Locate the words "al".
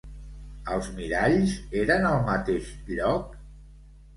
2.13-2.25